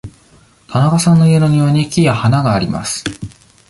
[0.67, 3.03] 田中さんの家の庭に木や花があります。